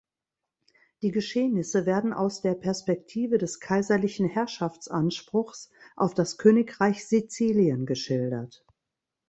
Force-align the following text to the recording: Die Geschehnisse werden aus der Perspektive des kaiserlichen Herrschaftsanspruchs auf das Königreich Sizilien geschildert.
Die 1.03 1.11
Geschehnisse 1.11 1.85
werden 1.85 2.11
aus 2.11 2.41
der 2.41 2.55
Perspektive 2.55 3.37
des 3.37 3.59
kaiserlichen 3.59 4.27
Herrschaftsanspruchs 4.27 5.69
auf 5.95 6.15
das 6.15 6.39
Königreich 6.39 7.05
Sizilien 7.05 7.85
geschildert. 7.85 8.65